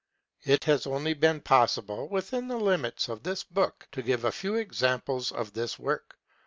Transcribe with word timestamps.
It 0.45 0.63
has 0.63 0.87
only 0.87 1.13
been 1.13 1.41
possible, 1.41 2.07
within 2.09 2.47
the 2.47 2.57
limits 2.57 3.07
of 3.07 3.21
this 3.21 3.43
book, 3.43 3.87
to 3.91 4.01
give 4.01 4.25
a 4.25 4.31
few 4.31 4.55
examples 4.55 5.31
of 5.31 5.53
this 5.53 5.77
work. 5.77 6.17